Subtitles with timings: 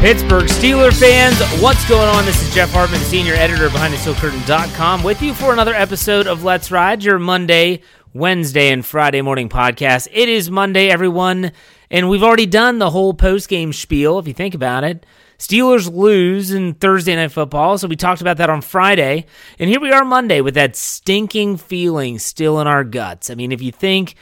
[0.00, 2.24] Pittsburgh Steeler fans, what's going on?
[2.24, 6.44] This is Jeff Hartman, senior editor behind the SteelCurtain.com, with you for another episode of
[6.44, 7.82] Let's Ride, your Monday,
[8.14, 10.08] Wednesday, and Friday morning podcast.
[10.12, 11.52] It is Monday, everyone,
[11.90, 15.04] and we've already done the whole post-game spiel, if you think about it.
[15.38, 19.26] Steelers lose in Thursday Night Football, so we talked about that on Friday.
[19.58, 23.30] And here we are Monday with that stinking feeling still in our guts.
[23.30, 24.14] I mean, if you think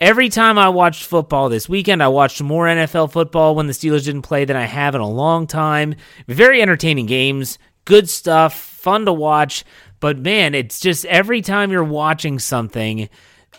[0.00, 4.06] Every time I watched football this weekend, I watched more NFL football when the Steelers
[4.06, 5.94] didn't play than I have in a long time.
[6.26, 9.62] Very entertaining games, good stuff, fun to watch.
[10.00, 13.10] But man, it's just every time you're watching something,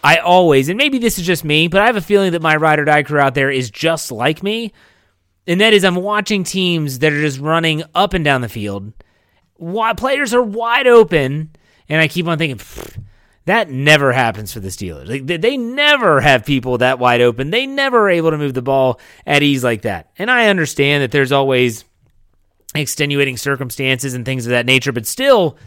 [0.03, 2.55] I always, and maybe this is just me, but I have a feeling that my
[2.55, 4.73] ride or die crew out there is just like me.
[5.48, 8.94] And that is, I'm watching teams that are just running up and down the field.
[9.98, 11.50] Players are wide open,
[11.89, 12.59] and I keep on thinking,
[13.45, 15.08] that never happens for the Steelers.
[15.09, 17.50] Like they never have people that wide open.
[17.50, 20.12] They never are able to move the ball at ease like that.
[20.17, 21.84] And I understand that there's always
[22.75, 25.58] extenuating circumstances and things of that nature, but still,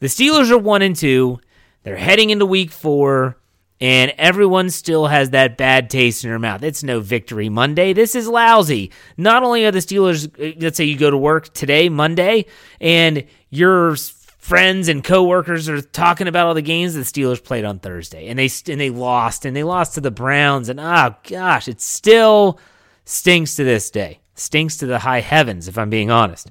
[0.00, 1.40] the Steelers are one and two.
[1.84, 3.36] They're heading into week four,
[3.80, 6.62] and everyone still has that bad taste in their mouth.
[6.62, 7.92] It's no victory Monday.
[7.92, 8.90] This is lousy.
[9.16, 12.46] Not only are the Steelers, uh, let's say you go to work today, Monday,
[12.80, 17.78] and you're friends and coworkers are talking about all the games the Steelers played on
[17.78, 21.68] Thursday, and they and they lost, and they lost to the Browns, and oh gosh,
[21.68, 22.58] it still
[23.04, 24.20] stinks to this day.
[24.34, 26.50] Stinks to the high heavens, if I'm being honest.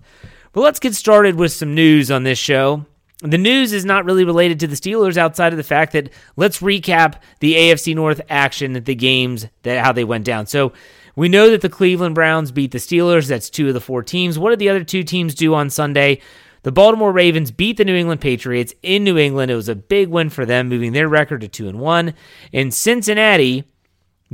[0.51, 2.85] But let's get started with some news on this show.
[3.21, 6.59] The news is not really related to the Steelers outside of the fact that let's
[6.59, 10.45] recap the AFC North action, the games, that how they went down.
[10.45, 10.71] So
[11.17, 13.27] we know that the Cleveland Browns beat the Steelers.
[13.27, 14.39] That's two of the four teams.
[14.39, 16.21] What did the other two teams do on Sunday?
[16.63, 19.51] The Baltimore Ravens beat the New England Patriots in New England.
[19.51, 22.13] It was a big win for them, moving their record to 2 and 1.
[22.53, 23.65] And Cincinnati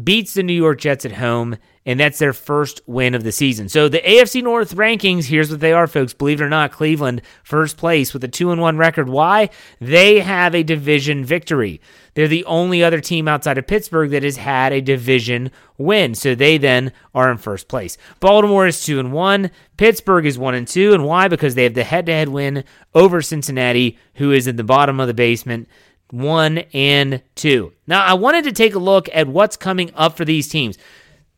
[0.04, 3.70] beats the New York Jets at home, and that's their first win of the season.
[3.70, 6.14] So the AFC North rankings, here's what they are, folks.
[6.14, 9.08] Believe it or not, Cleveland first place with a 2 and 1 record.
[9.08, 9.50] Why?
[9.80, 11.80] They have a division victory.
[12.16, 16.16] They're the only other team outside of Pittsburgh that has had a division win.
[16.16, 17.98] So they then are in first place.
[18.20, 21.28] Baltimore is 2 and 1, Pittsburgh is 1 and 2, and why?
[21.28, 22.64] Because they have the head-to-head win
[22.94, 25.68] over Cincinnati, who is in the bottom of the basement
[26.12, 27.74] one and two.
[27.88, 30.78] Now, I wanted to take a look at what's coming up for these teams.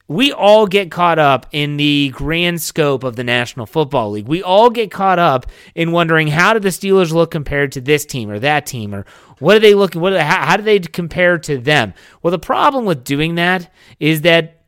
[0.09, 4.27] We all get caught up in the grand scope of the National Football League.
[4.27, 8.05] We all get caught up in wondering how do the Steelers look compared to this
[8.05, 9.05] team or that team, or
[9.39, 9.95] what do they look?
[9.95, 11.93] What how, how do they compare to them?
[12.21, 14.63] Well, the problem with doing that is that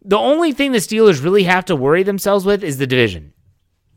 [0.00, 3.32] the only thing the Steelers really have to worry themselves with is the division.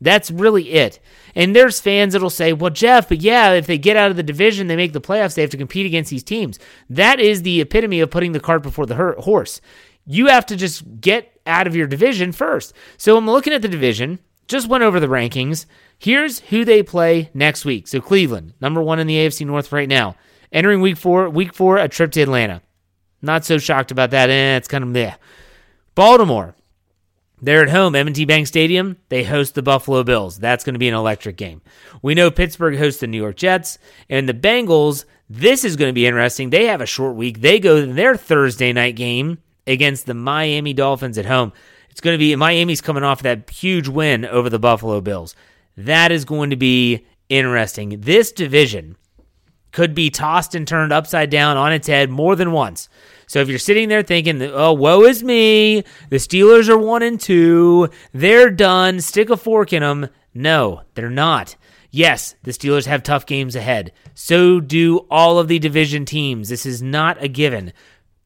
[0.00, 1.00] That's really it.
[1.34, 4.22] And there's fans that'll say, well, Jeff, but yeah, if they get out of the
[4.22, 6.58] division, they make the playoffs, they have to compete against these teams.
[6.88, 9.60] That is the epitome of putting the cart before the horse.
[10.10, 12.72] You have to just get out of your division first.
[12.96, 15.66] So I'm looking at the division, just went over the rankings.
[15.98, 17.86] Here's who they play next week.
[17.86, 20.16] So Cleveland, number one in the AFC North right now.
[20.50, 22.62] Entering week four, week four, a trip to Atlanta.
[23.20, 24.30] Not so shocked about that.
[24.30, 25.14] Eh, it's kind of meh.
[25.94, 26.54] Baltimore,
[27.42, 28.96] they're at home, M&T Bank Stadium.
[29.10, 30.38] They host the Buffalo Bills.
[30.38, 31.60] That's going to be an electric game.
[32.00, 35.04] We know Pittsburgh hosts the New York Jets, and the Bengals.
[35.28, 36.48] This is going to be interesting.
[36.48, 37.42] They have a short week.
[37.42, 41.52] They go to their Thursday night game against the Miami Dolphins at home.
[41.90, 45.34] It's going to be Miami's coming off that huge win over the Buffalo Bills.
[45.76, 48.00] That is going to be interesting.
[48.00, 48.96] This division
[49.70, 52.88] could be tossed and turned upside down on its head more than once.
[53.26, 57.20] So if you're sitting there thinking, "Oh, woe is me," the Steelers are one and
[57.20, 60.08] two, they're done, stick a fork in them.
[60.32, 61.56] No, they're not.
[61.90, 63.92] Yes, the Steelers have tough games ahead.
[64.14, 66.48] So do all of the division teams.
[66.48, 67.72] This is not a given.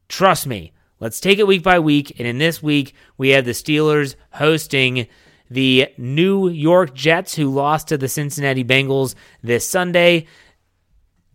[0.09, 0.73] Trust me.
[0.99, 2.19] Let's take it week by week.
[2.19, 5.07] And in this week, we have the Steelers hosting
[5.49, 10.27] the New York Jets, who lost to the Cincinnati Bengals this Sunday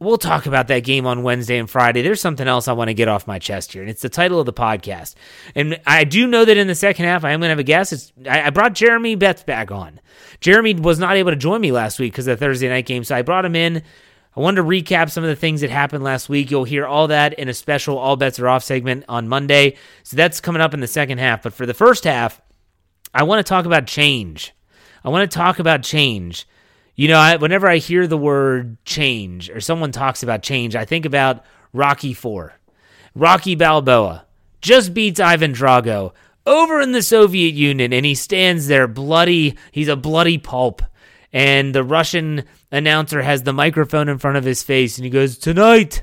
[0.01, 2.03] we'll talk about that game on Wednesday and Friday.
[2.03, 4.41] There's something else I want to get off my chest here, and it's the title
[4.41, 5.15] of the podcast.
[5.55, 7.65] And I do know that in the second half, I am going to have a
[7.65, 7.93] guest.
[7.93, 10.01] It's, I, brought Jeremy Betts back on.
[10.41, 13.05] Jeremy was not able to join me last week because of the Thursday night game,
[13.05, 13.83] so I brought him in.
[14.39, 16.49] I wanted to recap some of the things that happened last week.
[16.49, 19.75] You'll hear all that in a special All Bets Are Off segment on Monday.
[20.05, 21.43] So that's coming up in the second half.
[21.43, 22.41] But for the first half,
[23.13, 24.55] I want to talk about change.
[25.03, 26.47] I want to talk about change.
[26.95, 30.85] You know, I, whenever I hear the word change or someone talks about change, I
[30.85, 32.53] think about Rocky Four.
[33.17, 34.25] Rocky Balboa
[34.61, 36.13] just beats Ivan Drago
[36.47, 39.57] over in the Soviet Union, and he stands there bloody.
[39.73, 40.81] He's a bloody pulp.
[41.33, 45.37] And the Russian announcer has the microphone in front of his face, and he goes,
[45.37, 46.03] Tonight,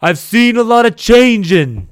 [0.00, 1.88] I've seen a lot of changing.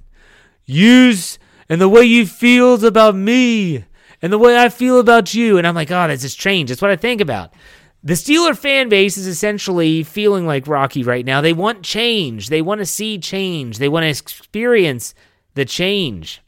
[0.65, 1.39] Use
[1.71, 3.85] and the way you feels about me
[4.21, 5.57] and the way I feel about you.
[5.57, 6.69] And I'm like, oh, that's just change.
[6.69, 7.55] That's what I think about.
[8.03, 11.41] The Steeler fan base is essentially feeling like Rocky right now.
[11.41, 12.49] They want change.
[12.49, 13.79] They want to see change.
[13.79, 15.15] They want to experience
[15.55, 16.43] the change.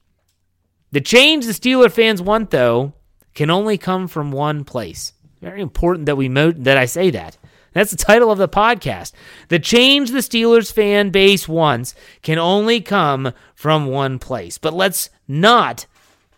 [0.91, 2.95] The change the Steeler fans want, though,
[3.35, 5.13] can only come from one place.
[5.43, 7.37] Very important that we mo- that I say that.
[7.73, 9.13] That's the title of the podcast.
[9.49, 14.59] The change the Steelers fan base wants can only come from one place.
[14.59, 15.87] But let's not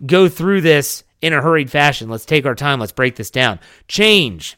[0.06, 2.08] go through this in a hurried fashion.
[2.08, 2.80] Let's take our time.
[2.80, 3.60] Let's break this down.
[3.88, 4.56] Change.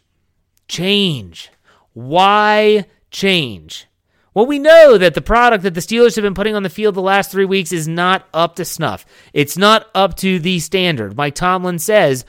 [0.68, 1.50] Change.
[1.92, 3.88] Why change?
[4.32, 6.94] Well, we know that the product that the Steelers have been putting on the field
[6.94, 9.06] the last three weeks is not up to snuff.
[9.32, 11.16] It's not up to the standard.
[11.16, 12.26] Mike Tomlin says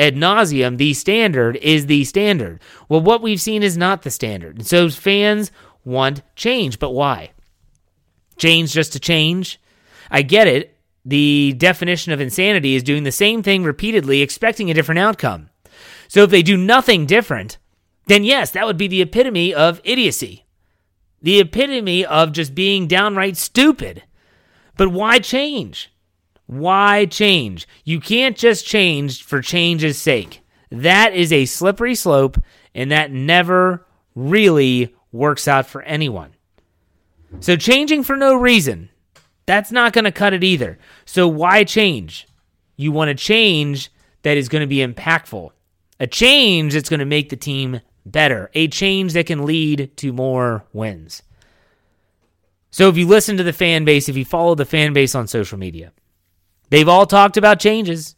[0.00, 2.60] ad nauseum, the standard is the standard.
[2.88, 4.56] Well, what we've seen is not the standard.
[4.56, 5.52] And so fans
[5.84, 6.78] want change.
[6.78, 7.30] But why?
[8.36, 9.60] Change just to change?
[10.10, 10.76] I get it.
[11.04, 15.50] The definition of insanity is doing the same thing repeatedly, expecting a different outcome.
[16.08, 17.58] So if they do nothing different,
[18.06, 20.44] then yes, that would be the epitome of idiocy
[21.22, 24.02] the epitome of just being downright stupid.
[24.76, 25.92] But why change?
[26.50, 27.68] Why change?
[27.84, 30.40] You can't just change for change's sake.
[30.72, 32.38] That is a slippery slope,
[32.74, 33.86] and that never
[34.16, 36.32] really works out for anyone.
[37.38, 38.90] So, changing for no reason,
[39.46, 40.80] that's not going to cut it either.
[41.04, 42.26] So, why change?
[42.74, 43.92] You want a change
[44.22, 45.50] that is going to be impactful,
[46.00, 50.12] a change that's going to make the team better, a change that can lead to
[50.12, 51.22] more wins.
[52.72, 55.28] So if you listen to the fan base, if you follow the fan base on
[55.28, 55.92] social media,
[56.70, 58.16] they've all talked about changes.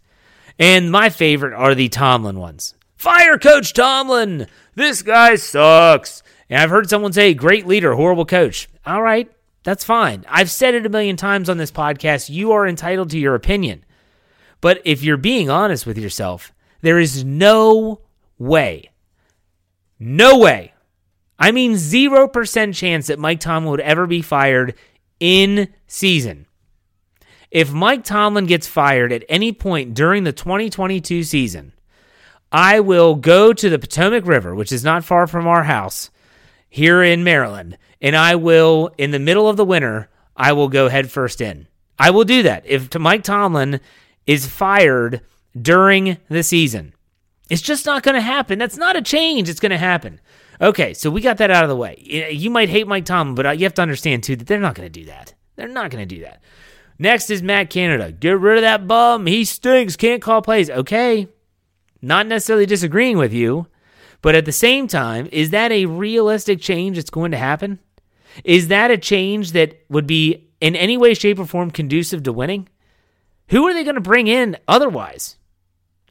[0.58, 2.74] And my favorite are the Tomlin ones.
[2.96, 4.46] Fire Coach Tomlin!
[4.74, 6.22] This guy sucks.
[6.48, 8.68] And I've heard someone say, great leader, horrible coach.
[8.86, 9.30] All right,
[9.64, 10.24] that's fine.
[10.28, 12.30] I've said it a million times on this podcast.
[12.30, 13.84] You are entitled to your opinion.
[14.60, 16.52] But if you're being honest with yourself,
[16.82, 18.00] there is no
[18.38, 18.92] way
[20.02, 20.72] no way.
[21.38, 24.74] I mean, 0% chance that Mike Tomlin would ever be fired
[25.20, 26.46] in season.
[27.52, 31.74] If Mike Tomlin gets fired at any point during the 2022 season,
[32.50, 36.10] I will go to the Potomac River, which is not far from our house
[36.70, 40.88] here in Maryland, and I will, in the middle of the winter, I will go
[40.88, 41.68] headfirst in.
[41.98, 43.80] I will do that if Mike Tomlin
[44.26, 45.20] is fired
[45.60, 46.94] during the season.
[47.50, 48.58] It's just not going to happen.
[48.58, 49.50] That's not a change.
[49.50, 50.22] It's going to happen.
[50.58, 51.98] Okay, so we got that out of the way.
[52.32, 54.74] You might hate Mike Tomlin, but uh, you have to understand too that they're not
[54.74, 55.34] going to do that.
[55.56, 56.42] They're not going to do that.
[56.98, 58.12] Next is Matt Canada.
[58.12, 59.26] Get rid of that bum.
[59.26, 59.96] He stinks.
[59.96, 60.70] Can't call plays.
[60.70, 61.28] Okay,
[62.00, 63.66] not necessarily disagreeing with you,
[64.20, 67.78] but at the same time, is that a realistic change that's going to happen?
[68.44, 72.32] Is that a change that would be in any way, shape, or form conducive to
[72.32, 72.68] winning?
[73.48, 75.36] Who are they going to bring in otherwise?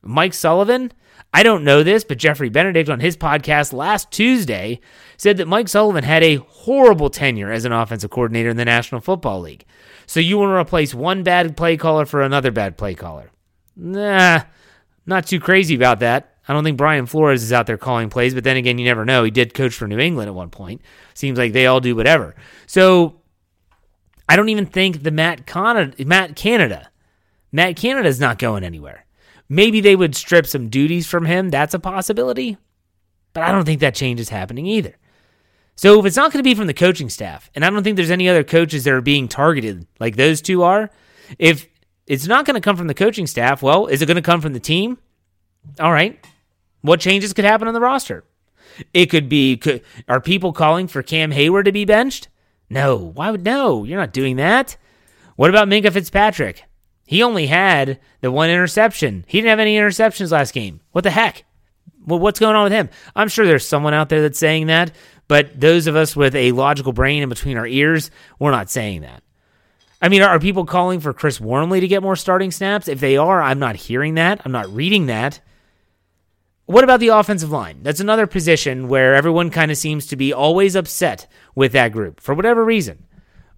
[0.04, 0.92] Mike Sullivan?
[1.34, 4.82] I don't know this, but Jeffrey Benedict on his podcast last Tuesday
[5.16, 9.00] said that Mike Sullivan had a horrible tenure as an offensive coordinator in the National
[9.00, 9.66] Football League.
[10.06, 13.32] So you want to replace one bad play caller for another bad play caller?
[13.78, 14.42] Nah,
[15.06, 16.36] not too crazy about that.
[16.48, 19.06] I don't think Brian Flores is out there calling plays, but then again, you never
[19.06, 19.24] know.
[19.24, 20.82] He did coach for New England at one point.
[21.14, 22.36] Seems like they all do whatever.
[22.66, 23.22] So
[24.28, 26.90] I don't even think the Matt Canada, Matt Canada,
[27.54, 29.06] Matt Canada is not going anywhere.
[29.52, 31.50] Maybe they would strip some duties from him.
[31.50, 32.58] That's a possibility.
[33.34, 34.96] But I don't think that change is happening either.
[35.76, 37.98] So if it's not going to be from the coaching staff, and I don't think
[37.98, 40.90] there's any other coaches that are being targeted like those two are,
[41.38, 41.68] if
[42.08, 44.40] it's not going to come from the coaching staff, well, is it going to come
[44.40, 44.98] from the team?
[45.82, 46.26] All right.
[46.80, 48.24] What changes could happen on the roster?
[48.94, 52.30] It could be could, are people calling for Cam Hayward to be benched?
[52.70, 52.96] No.
[52.96, 53.84] Why would no?
[53.84, 54.78] You're not doing that.
[55.36, 56.64] What about Minkah Fitzpatrick?
[57.12, 59.26] He only had the one interception.
[59.28, 60.80] He didn't have any interceptions last game.
[60.94, 61.44] What the heck?
[62.06, 62.88] Well, what's going on with him?
[63.14, 64.94] I'm sure there's someone out there that's saying that,
[65.28, 69.02] but those of us with a logical brain in between our ears, we're not saying
[69.02, 69.24] that.
[70.02, 72.88] I mean, are people calling for Chris Wormley to get more starting snaps?
[72.88, 74.40] If they are, I'm not hearing that.
[74.46, 75.42] I'm not reading that.
[76.66, 77.84] What about the offensive line?
[77.84, 82.22] That's another position where everyone kind of seems to be always upset with that group
[82.22, 83.06] for whatever reason.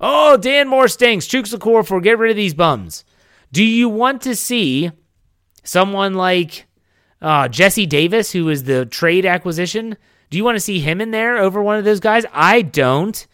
[0.01, 1.27] Oh, Dan Moore stinks.
[1.27, 3.05] Chuks Okorafor get rid of these bums.
[3.53, 4.91] Do you want to see
[5.63, 6.65] someone like
[7.21, 9.95] uh, Jesse Davis, who is the trade acquisition?
[10.31, 12.25] Do you want to see him in there over one of those guys?
[12.33, 13.27] I don't.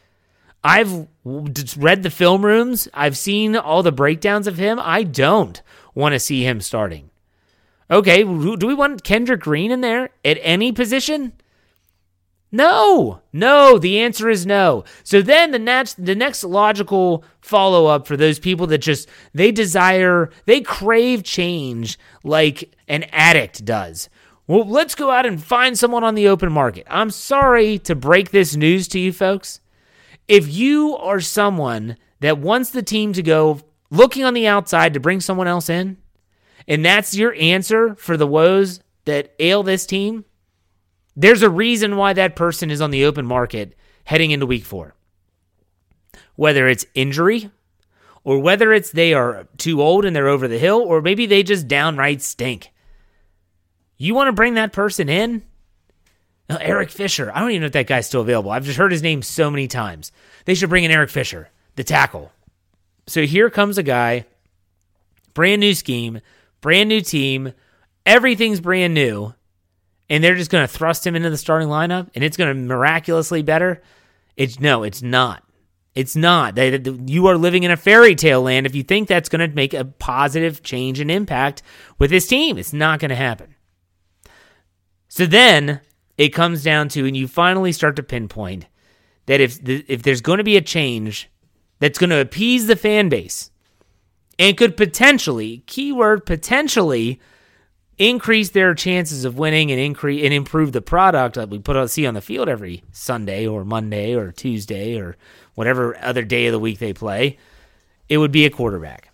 [0.62, 2.90] I've read the film rooms.
[2.94, 4.78] I've seen all the breakdowns of him.
[4.84, 5.62] I don't
[5.96, 7.12] want to see him starting.
[7.90, 11.32] Okay, do we want Kendrick Green in there at any position?
[12.52, 13.78] No, no.
[13.78, 14.84] The answer is no.
[15.04, 19.52] So then the next, the next logical follow up for those people that just they
[19.52, 24.10] desire, they crave change like an addict does.
[24.48, 26.88] Well, let's go out and find someone on the open market.
[26.90, 29.60] I'm sorry to break this news to you folks.
[30.28, 33.60] If you are someone that wants the team to go
[33.92, 35.98] looking on the outside to bring someone else in,
[36.68, 40.26] and that's your answer for the woes that ail this team,
[41.20, 44.96] there's a reason why that person is on the open market heading into week four.
[46.38, 47.52] Whether it's injury,
[48.24, 51.44] or whether it's they are too old and they're over the hill, or maybe they
[51.44, 52.72] just downright stink.
[53.98, 55.44] You want to bring that person in?
[56.50, 57.30] Eric Fisher.
[57.36, 58.52] I don't even know if that guy's still available.
[58.52, 60.14] I've just heard his name so many times.
[60.46, 62.32] They should bring in Eric Fisher, the tackle.
[63.08, 64.26] So here comes a guy,
[65.34, 66.22] brand new scheme,
[66.62, 67.52] brand new team,
[68.06, 69.34] everything's brand new,
[70.10, 72.62] and they're just going to thrust him into the starting lineup and it's going to
[72.62, 73.82] miraculously better.
[74.36, 75.44] It's no, it's not.
[75.96, 76.56] It's not.
[76.56, 79.56] They, you are living in a fairy tale land if you think that's going to
[79.56, 81.62] make a positive change and impact
[81.98, 82.58] with this team.
[82.58, 83.56] It's not going to happen.
[85.08, 85.82] So then
[86.18, 88.68] it comes down to, and you finally start to pinpoint
[89.26, 91.30] that if the, if there's going to be a change
[91.80, 93.52] that's going to appease the fan base
[94.38, 97.20] and could potentially, keyword potentially,
[98.00, 101.88] increase their chances of winning and increase and improve the product that we put on
[101.90, 105.18] see on the field every Sunday or Monday or Tuesday or
[105.54, 107.38] whatever other day of the week they play,
[108.08, 109.12] it would be a quarterback.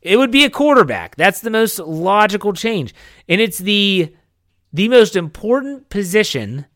[0.00, 1.16] It would be a quarterback.
[1.16, 2.94] That's the most logical change.
[3.28, 4.14] And it's the
[4.72, 6.66] the most important position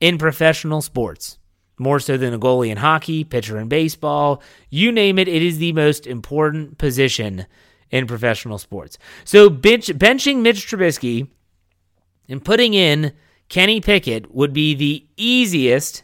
[0.00, 1.38] in professional sports.
[1.78, 5.58] More so than a goalie in hockey, pitcher in baseball, you name it, it is
[5.58, 7.46] the most important position
[7.94, 8.98] in professional sports.
[9.24, 11.28] So bench, benching Mitch Trubisky
[12.28, 13.12] and putting in
[13.48, 16.02] Kenny Pickett would be the easiest,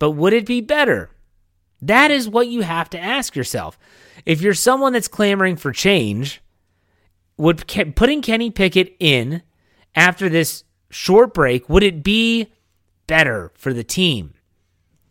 [0.00, 1.10] but would it be better?
[1.80, 3.78] That is what you have to ask yourself.
[4.26, 6.42] If you're someone that's clamoring for change,
[7.36, 9.42] would putting Kenny Pickett in
[9.94, 12.52] after this short break, would it be
[13.06, 14.34] better for the team?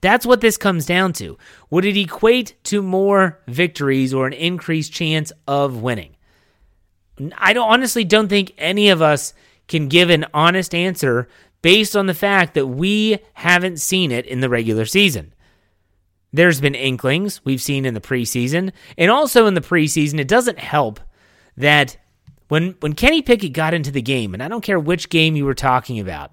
[0.03, 1.37] That's what this comes down to.
[1.69, 6.17] Would it equate to more victories or an increased chance of winning?
[7.37, 9.33] I don't, honestly don't think any of us
[9.69, 11.29] can give an honest answer
[11.61, 15.33] based on the fact that we haven't seen it in the regular season.
[16.33, 20.59] There's been inklings we've seen in the preseason, and also in the preseason, it doesn't
[20.59, 20.99] help
[21.55, 21.95] that
[22.49, 25.45] when when Kenny Pickett got into the game, and I don't care which game you
[25.45, 26.31] were talking about,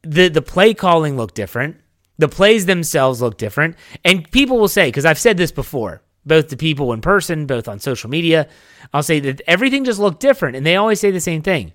[0.00, 1.76] the the play calling looked different.
[2.18, 3.76] The plays themselves look different.
[4.04, 7.68] And people will say, because I've said this before, both to people in person, both
[7.68, 8.48] on social media,
[8.92, 10.56] I'll say that everything just looked different.
[10.56, 11.72] And they always say the same thing.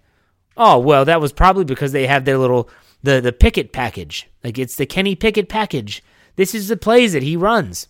[0.56, 2.70] Oh, well, that was probably because they have their little
[3.02, 4.30] the the Pickett package.
[4.44, 6.04] Like it's the Kenny Pickett package.
[6.36, 7.88] This is the plays that he runs.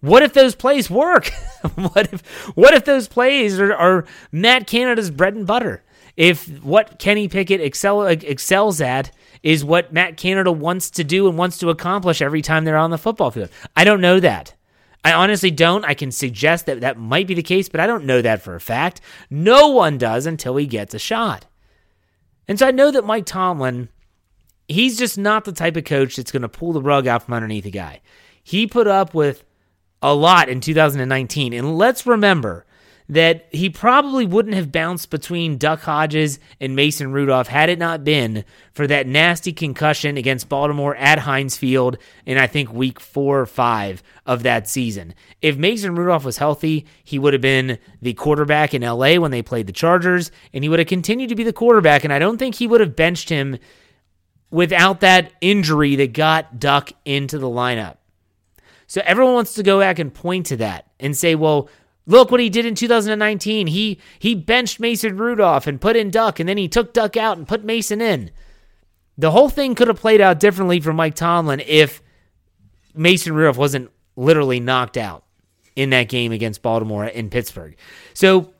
[0.00, 1.30] What if those plays work?
[1.74, 2.22] what if
[2.56, 5.82] what if those plays are, are Matt Canada's bread and butter?
[6.16, 9.10] If what Kenny Pickett excel, excels at
[9.42, 12.90] is what Matt Canada wants to do and wants to accomplish every time they're on
[12.90, 13.50] the football field.
[13.76, 14.54] I don't know that.
[15.02, 15.84] I honestly don't.
[15.84, 18.54] I can suggest that that might be the case, but I don't know that for
[18.54, 19.00] a fact.
[19.30, 21.46] No one does until he gets a shot.
[22.46, 23.88] And so I know that Mike Tomlin,
[24.68, 27.34] he's just not the type of coach that's going to pull the rug out from
[27.34, 28.00] underneath a guy.
[28.42, 29.44] He put up with
[30.02, 31.52] a lot in 2019.
[31.52, 32.66] And let's remember,
[33.10, 38.04] that he probably wouldn't have bounced between Duck Hodges and Mason Rudolph had it not
[38.04, 43.40] been for that nasty concussion against Baltimore at Heinz Field in I think week four
[43.40, 45.12] or five of that season.
[45.42, 49.42] If Mason Rudolph was healthy, he would have been the quarterback in LA when they
[49.42, 52.38] played the Chargers, and he would have continued to be the quarterback, and I don't
[52.38, 53.58] think he would have benched him
[54.52, 57.96] without that injury that got Duck into the lineup.
[58.86, 61.68] So everyone wants to go back and point to that and say, well,
[62.10, 63.68] Look what he did in 2019.
[63.68, 67.38] He he benched Mason Rudolph and put in Duck, and then he took Duck out
[67.38, 68.32] and put Mason in.
[69.16, 72.02] The whole thing could have played out differently for Mike Tomlin if
[72.96, 75.24] Mason Rudolph wasn't literally knocked out
[75.76, 77.76] in that game against Baltimore in Pittsburgh.
[78.12, 78.54] So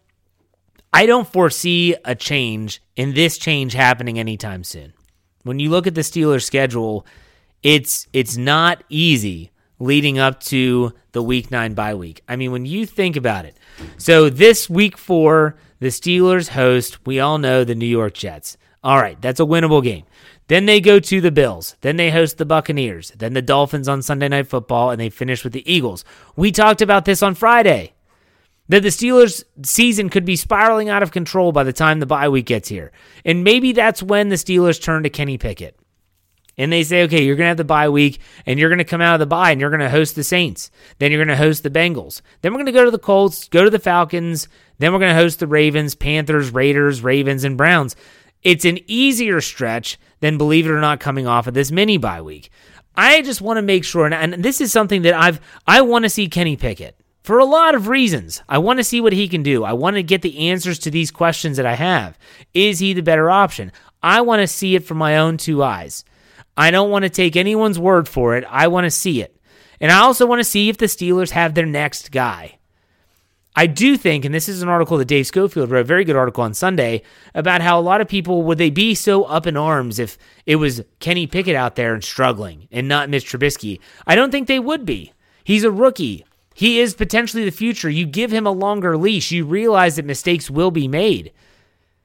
[0.93, 4.93] I don't foresee a change in this change happening anytime soon.
[5.43, 7.05] When you look at the Steelers schedule,
[7.65, 9.51] it's it's not easy
[9.81, 12.23] leading up to the week nine bye week.
[12.29, 13.57] I mean, when you think about it,
[13.99, 18.57] so this week four, the Steelers host, we all know the New York Jets.
[18.85, 20.05] All right, that's a winnable game.
[20.49, 21.77] Then they go to the Bills.
[21.81, 23.13] Then they host the Buccaneers.
[23.17, 26.05] Then the Dolphins on Sunday Night Football, and they finish with the Eagles.
[26.37, 27.93] We talked about this on Friday.
[28.71, 32.29] that the Steelers' season could be spiraling out of control by the time the bye
[32.29, 32.93] week gets here.
[33.25, 35.77] And maybe that's when the Steelers turn to Kenny Pickett.
[36.61, 38.85] And they say, okay, you're going to have the bye week and you're going to
[38.85, 40.71] come out of the bye and you're going to host the Saints.
[40.99, 42.21] Then you're going to host the Bengals.
[42.43, 44.47] Then we're going to go to the Colts, go to the Falcons.
[44.79, 47.97] Then we're going to host the Ravens, Panthers, Raiders, Ravens, and Browns.
[48.43, 52.21] It's an easier stretch than, believe it or not, coming off of this mini bye
[52.21, 52.51] week.
[52.95, 56.05] I just want to make sure, and, and this is something that I've, I want
[56.05, 58.43] to see Kenny Pickett for a lot of reasons.
[58.51, 59.65] I want to see what he can do.
[59.65, 62.19] I want to get the answers to these questions that I have.
[62.53, 63.73] Is he the better option?
[64.03, 66.05] I want to see it from my own two eyes.
[66.61, 68.45] I don't want to take anyone's word for it.
[68.47, 69.35] I want to see it.
[69.81, 72.59] And I also want to see if the Steelers have their next guy.
[73.57, 76.17] I do think, and this is an article that Dave Schofield wrote, a very good
[76.17, 77.01] article on Sunday,
[77.35, 80.57] about how a lot of people would they be so up in arms if it
[80.57, 83.81] was Kenny Pickett out there and struggling and not Mitch Trubisky.
[84.07, 85.15] I don't think they would be.
[85.43, 86.27] He's a rookie.
[86.55, 87.89] He is potentially the future.
[87.89, 91.33] You give him a longer leash, you realize that mistakes will be made.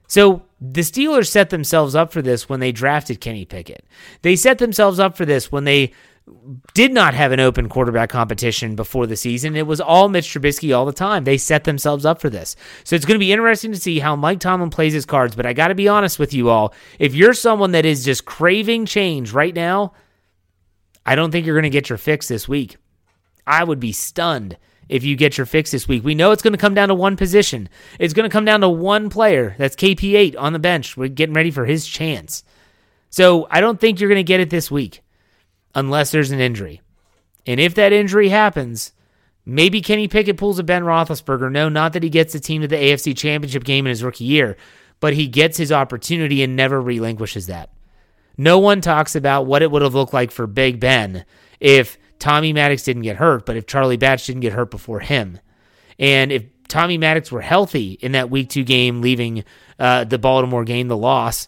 [0.08, 3.86] So the Steelers set themselves up for this when they drafted Kenny Pickett.
[4.22, 5.92] They set themselves up for this when they
[6.74, 9.56] did not have an open quarterback competition before the season.
[9.56, 11.24] It was all Mitch Trubisky all the time.
[11.24, 12.56] They set themselves up for this.
[12.84, 15.36] So it's going to be interesting to see how Mike Tomlin plays his cards.
[15.36, 16.74] But I got to be honest with you all.
[16.98, 19.94] If you're someone that is just craving change right now,
[21.06, 22.78] I don't think you're going to get your fix this week.
[23.46, 24.58] I would be stunned
[24.90, 26.04] if you get your fix this week.
[26.04, 27.70] We know it's going to come down to one position.
[28.00, 29.56] It's going to come down to one player.
[29.58, 30.96] That's KP8 on the bench.
[30.96, 32.44] We're getting ready for his chance.
[33.10, 35.02] So I don't think you're going to get it this week
[35.74, 36.82] unless there's an injury.
[37.46, 38.92] And if that injury happens,
[39.46, 41.52] maybe Kenny Pickett pulls a Ben Roethlisberger.
[41.52, 44.26] No, not that he gets the team to the AFC Championship game in his rookie
[44.26, 44.58] year,
[45.00, 47.70] but he gets his opportunity and never relinquishes that.
[48.38, 51.26] No one talks about what it would have looked like for Big Ben
[51.60, 55.40] if Tommy Maddox didn't get hurt, but if Charlie Batch didn't get hurt before him,
[56.00, 59.44] and if Tommy Maddox were healthy in that week two game, leaving
[59.80, 61.48] uh, the Baltimore game, the loss,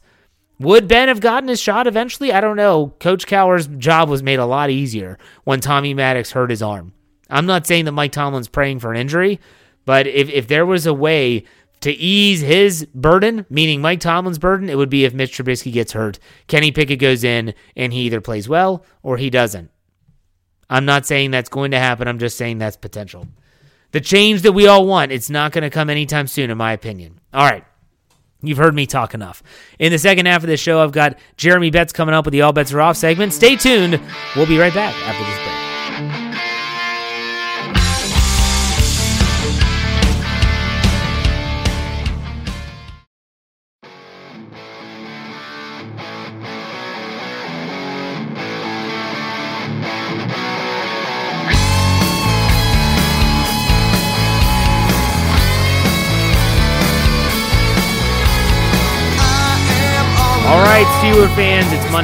[0.60, 2.32] would Ben have gotten his shot eventually?
[2.32, 2.94] I don't know.
[3.00, 6.94] Coach Cowher's job was made a lot easier when Tommy Maddox hurt his arm.
[7.30, 9.39] I'm not saying that Mike Tomlin's praying for an injury,
[9.86, 11.44] but if, if there was a way
[11.82, 15.91] to ease his burden, meaning Mike Tomlin's burden, it would be if Mitch Trubisky gets
[15.91, 16.18] hurt.
[16.48, 19.70] Kenny Pickett goes in and he either plays well or he doesn't.
[20.69, 22.08] I'm not saying that's going to happen.
[22.08, 23.27] I'm just saying that's potential.
[23.91, 26.73] The change that we all want, it's not going to come anytime soon, in my
[26.73, 27.19] opinion.
[27.34, 27.63] All right.
[28.41, 29.41] You've heard me talk enough.
[29.80, 32.41] In the second half of the show, I've got Jeremy Betts coming up with the
[32.41, 33.34] All Bets Are Off segment.
[33.34, 33.99] Stay tuned.
[34.36, 35.57] We'll be right back after this break.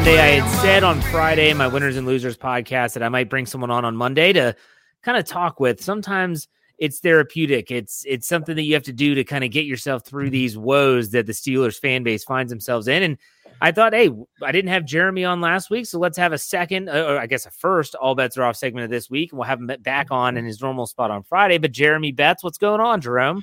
[0.03, 0.19] Monday.
[0.19, 3.45] I had said on Friday in my Winners and Losers podcast that I might bring
[3.45, 4.53] someone on on Monday to
[5.01, 5.81] kind of talk with.
[5.81, 7.71] Sometimes it's therapeutic.
[7.71, 10.57] It's it's something that you have to do to kind of get yourself through these
[10.57, 13.01] woes that the Steelers fan base finds themselves in.
[13.01, 13.17] And
[13.61, 14.09] I thought, hey,
[14.41, 17.25] I didn't have Jeremy on last week, so let's have a second, uh, or I
[17.25, 19.71] guess a first all bets are off segment of this week, and we'll have him
[19.79, 21.59] back on in his normal spot on Friday.
[21.59, 23.41] But Jeremy Betts, what's going on, Jerome?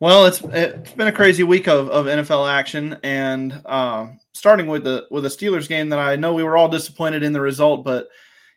[0.00, 4.84] Well, it's it's been a crazy week of, of NFL action, and uh, starting with
[4.84, 7.84] the with the Steelers game that I know we were all disappointed in the result,
[7.84, 8.08] but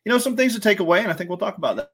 [0.05, 1.89] you know some things to take away, and I think we'll talk about that.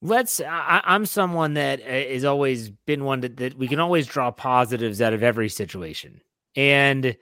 [0.00, 0.40] Let's.
[0.40, 4.30] I, am someone that has uh, always been one that, that we can always draw
[4.30, 6.22] positives out of every situation,
[6.56, 7.14] and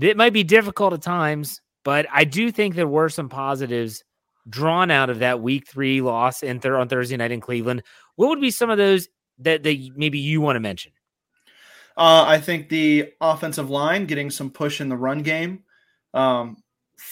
[0.00, 4.02] it might be difficult at times, but I do think there were some positives
[4.48, 7.82] drawn out of that Week Three loss in th- on Thursday night in Cleveland.
[8.16, 9.08] What would be some of those
[9.38, 10.92] that, that maybe you want to mention?
[11.96, 15.64] Uh, I think the offensive line getting some push in the run game.
[16.14, 16.56] Um,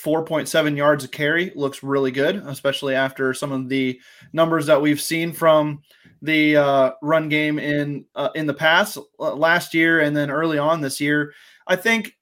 [0.04, 4.00] 4.7 yards a carry looks really good, especially after some of the
[4.33, 5.83] numbers that we've seen from
[6.22, 10.59] the uh, run game in uh, in the past uh, last year and then early
[10.59, 11.33] on this year.
[11.66, 12.16] I think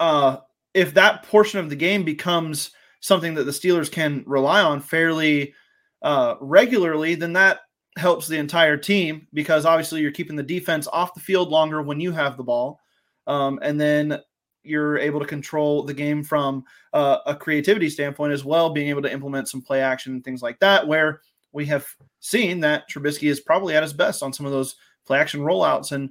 [0.00, 0.38] uh,
[0.74, 5.54] if that portion of the game becomes something that the Steelers can rely on fairly
[6.02, 7.60] uh, regularly, then that
[7.96, 12.00] helps the entire team because obviously you're keeping the defense off the field longer when
[12.00, 12.80] you have the ball.
[13.26, 14.20] Um, and then
[14.62, 19.02] you're able to control the game from uh, a creativity standpoint as well, being able
[19.02, 21.20] to implement some play action and things like that, where
[21.52, 21.86] we have
[22.20, 25.92] seen that Trubisky is probably at his best on some of those play action rollouts.
[25.92, 26.10] And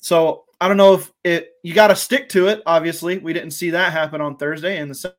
[0.00, 2.62] so I don't know if it, you got to stick to it.
[2.66, 5.14] Obviously, we didn't see that happen on Thursday in the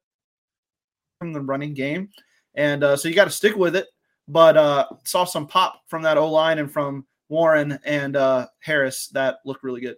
[1.20, 2.10] from the running game.
[2.56, 3.88] And uh, so you got to stick with it
[4.28, 9.08] but uh, saw some pop from that O line and from Warren and uh, Harris
[9.10, 9.96] that looked really good.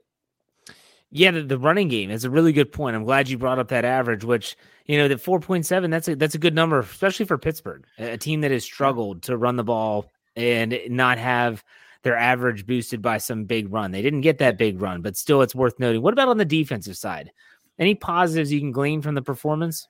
[1.11, 2.95] Yeah, the, the running game is a really good point.
[2.95, 5.89] I'm glad you brought up that average, which you know that 4.7.
[5.89, 9.37] That's a that's a good number, especially for Pittsburgh, a team that has struggled to
[9.37, 11.63] run the ball and not have
[12.03, 13.91] their average boosted by some big run.
[13.91, 16.01] They didn't get that big run, but still, it's worth noting.
[16.01, 17.31] What about on the defensive side?
[17.79, 19.87] Any positives you can glean from the performance?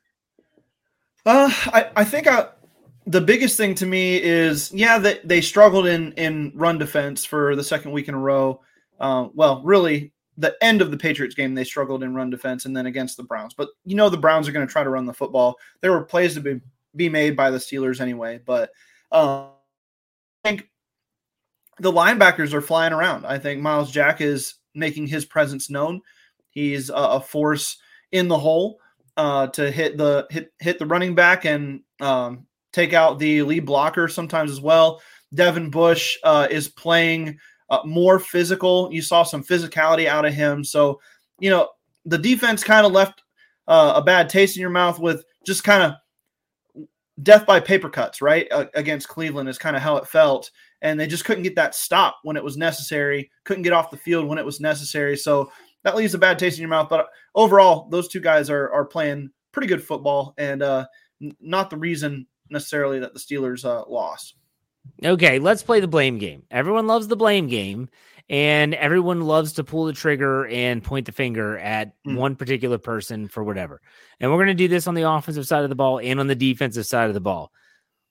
[1.26, 2.48] Uh, I I think I,
[3.10, 7.56] the biggest thing to me is yeah that they struggled in in run defense for
[7.56, 8.62] the second week in a row.
[9.00, 12.78] Uh, well, really the end of the Patriots game, they struggled in run defense and
[12.78, 13.56] then against the Browns.
[13.56, 15.58] But you know the Browns are going to try to run the football.
[15.82, 16.62] There were plays to be,
[16.96, 18.40] be made by the Steelers anyway.
[18.46, 18.70] But
[19.12, 19.48] uh,
[20.46, 20.70] I think
[21.80, 23.26] the linebackers are flying around.
[23.26, 26.02] I think Myles Jack is making his presence known.
[26.52, 27.78] He's a, a force
[28.12, 28.80] in the hole
[29.18, 32.46] uh, to hit the hit hit the running back and um,
[32.80, 35.02] take out the lead blocker sometimes as well.
[35.34, 37.38] Devin Bush uh, is playing
[37.70, 38.90] uh, more physical.
[38.92, 40.64] You saw some physicality out of him.
[40.64, 41.00] So,
[41.40, 41.70] you know,
[42.06, 43.22] the defense kind of left
[43.68, 46.86] uh, a bad taste in your mouth with just kind of
[47.22, 48.48] death by paper cuts, right?
[48.74, 50.50] Against Cleveland is kind of how it felt.
[50.82, 53.98] And they just couldn't get that stop when it was necessary, couldn't get off the
[53.98, 55.18] field when it was necessary.
[55.18, 55.52] So
[55.84, 56.88] that leaves a bad taste in your mouth.
[56.90, 60.88] But overall, those two guys are, are playing pretty good football and uh,
[61.42, 64.36] not the reason necessarily that the Steelers uh, lost.
[65.04, 66.44] Okay, let's play the blame game.
[66.52, 67.90] Everyone loves the blame game,
[68.30, 72.16] and everyone loves to pull the trigger and point the finger at mm.
[72.16, 73.82] one particular person for whatever.
[74.20, 76.28] And we're going to do this on the offensive side of the ball and on
[76.28, 77.52] the defensive side of the ball.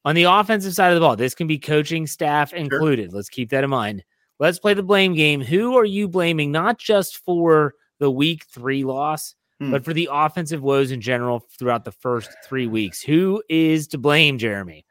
[0.04, 3.10] On the offensive side of the ball, this can be coaching staff included.
[3.10, 3.16] Sure.
[3.16, 4.04] Let's keep that in mind.
[4.38, 5.40] Let's play the blame game.
[5.40, 9.70] Who are you blaming, not just for the week three loss, mm.
[9.70, 13.02] but for the offensive woes in general throughout the first three weeks?
[13.02, 14.84] Who is to blame, Jeremy?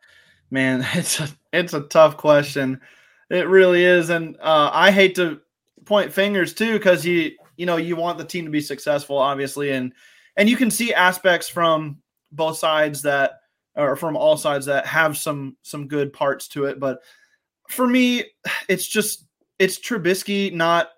[0.50, 2.82] Man, it's a it's a tough question.
[3.30, 5.42] It really is, and uh, I hate to
[5.86, 9.72] point fingers too because you you know you want the team to be successful, obviously,
[9.72, 9.94] and
[10.36, 11.98] and you can see aspects from
[12.32, 13.40] both sides that
[13.76, 16.80] or from all sides that have some some good parts to it.
[16.80, 17.00] But
[17.70, 18.26] for me,
[18.70, 19.26] it's just
[19.60, 20.90] it's Trubisky not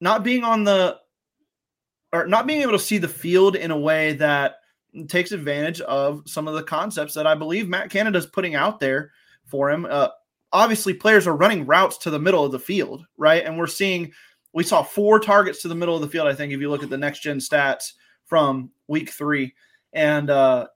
[0.00, 0.98] not being on the
[2.12, 4.56] or not being able to see the field in a way that
[5.08, 9.12] takes advantage of some of the concepts that I believe Matt Canada's putting out there
[9.44, 9.86] for him.
[9.88, 10.08] Uh,
[10.52, 13.44] obviously, players are running routes to the middle of the field, right?
[13.44, 14.12] And we're seeing
[14.52, 16.26] we saw four targets to the middle of the field.
[16.26, 17.92] I think if you look at the next gen stats
[18.26, 19.54] from week three,
[19.92, 20.66] and uh,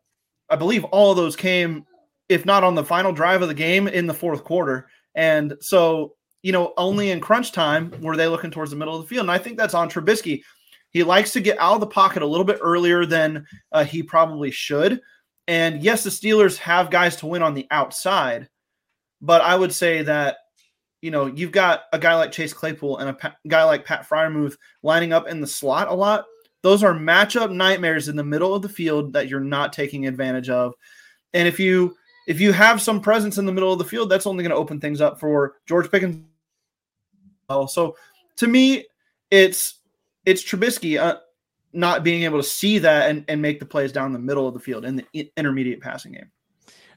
[0.48, 1.86] I believe all of those came,
[2.28, 4.88] if not on the final drive of the game, in the fourth quarter.
[5.14, 9.02] And so, you know, only in crunch time were they looking towards the middle of
[9.02, 9.24] the field.
[9.24, 10.42] And I think that's on Trubisky.
[10.92, 14.02] He likes to get out of the pocket a little bit earlier than uh, he
[14.02, 15.00] probably should.
[15.48, 18.48] And yes, the Steelers have guys to win on the outside,
[19.20, 20.36] but I would say that
[21.00, 24.08] you know you've got a guy like Chase Claypool and a pa- guy like Pat
[24.08, 26.26] Freiermuth lining up in the slot a lot.
[26.62, 30.48] Those are matchup nightmares in the middle of the field that you're not taking advantage
[30.48, 30.74] of.
[31.34, 31.96] And if you
[32.28, 34.56] if you have some presence in the middle of the field, that's only going to
[34.56, 36.24] open things up for George Pickens.
[37.50, 37.96] So
[38.36, 38.86] to me,
[39.30, 39.80] it's
[40.24, 41.18] it's Trubisky uh,
[41.72, 44.54] not being able to see that and, and make the plays down the middle of
[44.54, 46.30] the field in the intermediate passing game.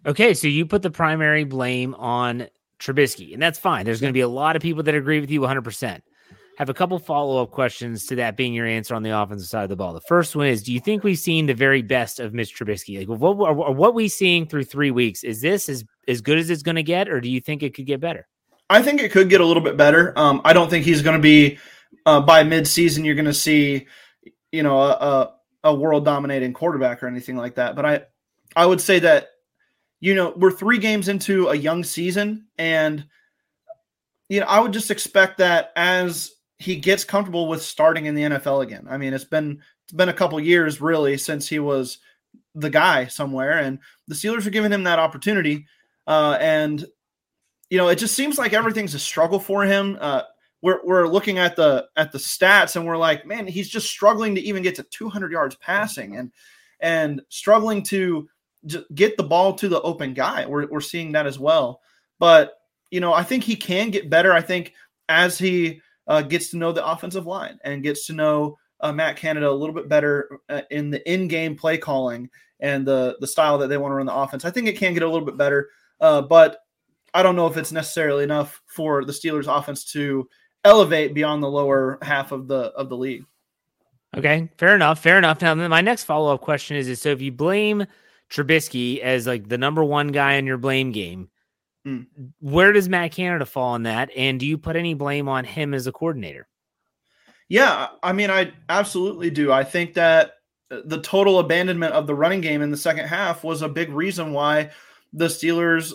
[0.05, 2.47] Okay, so you put the primary blame on
[2.79, 3.85] Trubisky, and that's fine.
[3.85, 6.01] There's going to be a lot of people that agree with you 100%.
[6.57, 9.63] Have a couple follow up questions to that being your answer on the offensive side
[9.63, 9.93] of the ball.
[9.93, 12.97] The first one is Do you think we've seen the very best of Mitch Trubisky?
[12.99, 15.23] Like, what, what we seeing through three weeks?
[15.23, 17.73] Is this as, as good as it's going to get, or do you think it
[17.73, 18.27] could get better?
[18.69, 20.13] I think it could get a little bit better.
[20.17, 21.57] Um, I don't think he's going to be
[22.05, 23.87] uh, by midseason you're going to see,
[24.51, 27.75] you know, a, a, a world dominating quarterback or anything like that.
[27.75, 28.01] But I,
[28.55, 29.29] I would say that,
[29.99, 33.05] you know, we're three games into a young season, and
[34.29, 38.23] you know, I would just expect that as he gets comfortable with starting in the
[38.23, 38.87] NFL again.
[38.89, 41.99] I mean, it's been it's been a couple years really since he was
[42.53, 45.67] the guy somewhere, and the Steelers are giving him that opportunity.
[46.07, 46.85] Uh, and
[47.69, 49.97] you know, it just seems like everything's a struggle for him.
[49.99, 50.21] Uh,
[50.65, 54.33] we're, we're looking at the at the stats and we're like, man, he's just struggling
[54.33, 56.31] to even get to 200 yards passing and
[56.79, 58.27] and struggling to
[58.95, 60.43] get the ball to the open guy.
[60.47, 61.81] We're we're seeing that as well.
[62.17, 62.53] But
[62.89, 64.33] you know, I think he can get better.
[64.33, 64.73] I think
[65.07, 69.17] as he uh, gets to know the offensive line and gets to know uh, Matt
[69.17, 72.27] Canada a little bit better uh, in the in-game play calling
[72.59, 74.43] and the the style that they want to run the offense.
[74.43, 75.69] I think it can get a little bit better,
[76.01, 76.57] uh, but
[77.13, 80.27] I don't know if it's necessarily enough for the Steelers' offense to
[80.65, 83.25] elevate beyond the lower half of the of the league.
[84.17, 85.01] Okay, fair enough.
[85.01, 85.41] Fair enough.
[85.41, 87.85] Now, my next follow up question is: is so if you blame
[88.29, 91.29] Trubisky as like the number one guy in your blame game,
[91.85, 92.07] Mm.
[92.39, 94.09] Where does Matt Canada fall in that?
[94.15, 96.47] And do you put any blame on him as a coordinator?
[97.47, 99.51] Yeah, I mean, I absolutely do.
[99.51, 100.33] I think that
[100.69, 104.33] the total abandonment of the running game in the second half was a big reason
[104.33, 104.71] why
[105.13, 105.93] the Steelers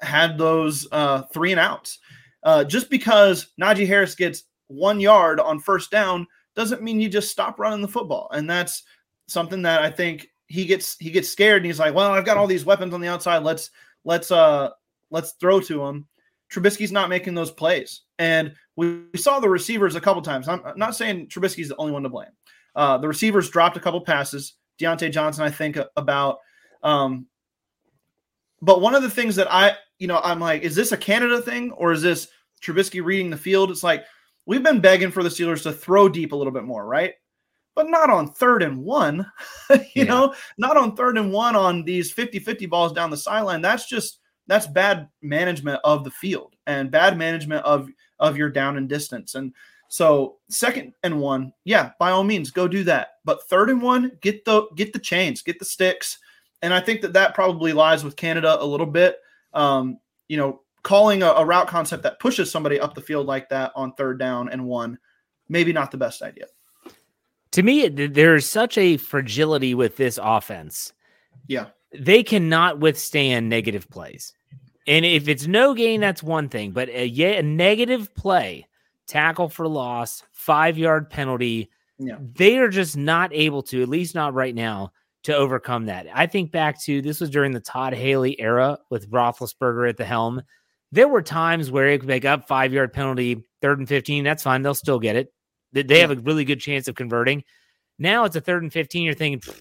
[0.00, 1.98] had those uh, three and outs.
[2.44, 7.30] Uh, just because Najee Harris gets one yard on first down doesn't mean you just
[7.30, 8.82] stop running the football, and that's
[9.26, 12.36] something that I think he gets he gets scared and he's like, well, I've got
[12.36, 13.42] all these weapons on the outside.
[13.42, 13.70] Let's
[14.04, 14.70] let's uh
[15.10, 16.06] let's throw to him.
[16.52, 20.46] Trubisky's not making those plays, and we, we saw the receivers a couple times.
[20.46, 22.28] I'm not saying Trubisky's the only one to blame.
[22.76, 24.54] Uh, the receivers dropped a couple passes.
[24.78, 26.38] Diontae Johnson, I think about.
[26.82, 27.26] Um,
[28.64, 31.40] but one of the things that I, you know, I'm like, is this a Canada
[31.40, 32.28] thing or is this
[32.62, 33.70] Trubisky reading the field?
[33.70, 34.04] It's like
[34.46, 37.14] we've been begging for the Steelers to throw deep a little bit more, right?
[37.74, 39.26] But not on third and one,
[39.70, 40.04] you yeah.
[40.04, 43.60] know, not on third and one on these 50 50 balls down the sideline.
[43.60, 47.88] That's just, that's bad management of the field and bad management of
[48.20, 49.34] of your down and distance.
[49.34, 49.52] And
[49.88, 53.08] so second and one, yeah, by all means, go do that.
[53.24, 56.18] But third and one, get the get the chains, get the sticks.
[56.64, 59.18] And I think that that probably lies with Canada a little bit.
[59.52, 63.48] Um, you know, calling a, a route concept that pushes somebody up the field like
[63.50, 64.98] that on third down and one,
[65.48, 66.46] maybe not the best idea.
[67.52, 70.92] To me, there's such a fragility with this offense.
[71.46, 71.66] Yeah
[71.98, 74.32] they cannot withstand negative plays.
[74.86, 76.72] And if it's no gain, that's one thing.
[76.72, 78.66] But a, a negative play,
[79.06, 82.16] tackle for loss, five yard penalty, yeah.
[82.20, 84.92] they are just not able to, at least not right now,
[85.24, 86.06] to overcome that.
[86.14, 90.04] I think back to this was during the Todd Haley era with Roethlisberger at the
[90.04, 90.42] helm.
[90.92, 94.22] There were times where it could make up five yard penalty, third and 15.
[94.22, 94.62] That's fine.
[94.62, 95.32] They'll still get it.
[95.72, 97.42] They have a really good chance of converting.
[97.98, 99.02] Now it's a third and 15.
[99.02, 99.54] You're thinking,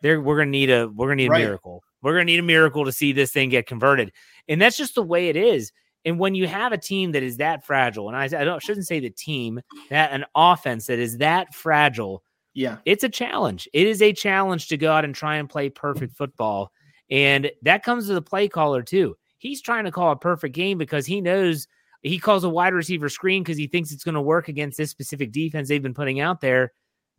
[0.00, 1.44] there we're gonna need a we're gonna need a right.
[1.44, 1.82] miracle.
[2.02, 4.12] We're gonna need a miracle to see this thing get converted,
[4.48, 5.72] and that's just the way it is.
[6.04, 8.88] And when you have a team that is that fragile, and I, I don't shouldn't
[8.88, 13.68] say the team that an offense that is that fragile, yeah, it's a challenge.
[13.72, 16.72] It is a challenge to go out and try and play perfect football,
[17.10, 19.16] and that comes to the play caller too.
[19.38, 21.66] He's trying to call a perfect game because he knows
[22.02, 24.90] he calls a wide receiver screen because he thinks it's going to work against this
[24.90, 26.72] specific defense they've been putting out there